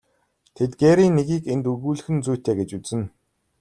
Тэдгээрийн 0.55 1.13
нэгийг 1.17 1.43
энд 1.53 1.65
өгүүлэх 1.71 2.07
нь 2.13 2.23
зүйтэй 2.25 2.55
гэж 2.59 2.69
үзнэ. 2.77 3.03